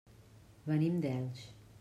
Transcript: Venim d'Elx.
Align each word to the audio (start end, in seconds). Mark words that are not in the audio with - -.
Venim 0.71 0.97
d'Elx. 1.05 1.47